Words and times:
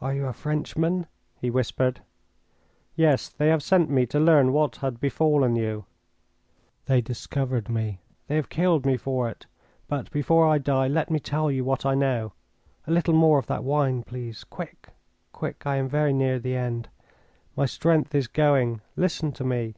"Are 0.00 0.12
you 0.12 0.26
a 0.26 0.32
Frenchman?" 0.32 1.06
he 1.40 1.48
whispered. 1.48 2.00
"Yes. 2.96 3.28
They 3.28 3.46
have 3.46 3.62
sent 3.62 3.88
me 3.88 4.06
to 4.06 4.18
learn 4.18 4.52
what 4.52 4.74
had 4.82 4.98
befallen 4.98 5.54
you." 5.54 5.84
"They 6.86 7.00
discovered 7.00 7.68
me. 7.68 8.00
They 8.26 8.34
have 8.34 8.48
killed 8.48 8.84
me 8.84 8.96
for 8.96 9.28
it. 9.28 9.46
But 9.86 10.10
before 10.10 10.48
I 10.48 10.58
die 10.58 10.88
let 10.88 11.12
me 11.12 11.20
tell 11.20 11.48
you 11.48 11.64
what 11.64 11.86
I 11.86 11.94
know. 11.94 12.32
A 12.88 12.90
little 12.90 13.14
more 13.14 13.38
of 13.38 13.46
that 13.46 13.62
wine, 13.62 14.02
please! 14.02 14.42
Quick! 14.42 14.88
Quick! 15.30 15.64
I 15.64 15.76
am 15.76 15.88
very 15.88 16.12
near 16.12 16.40
the 16.40 16.56
end. 16.56 16.88
My 17.54 17.66
strength 17.66 18.16
is 18.16 18.26
going. 18.26 18.80
Listen 18.96 19.30
to 19.30 19.44
me! 19.44 19.76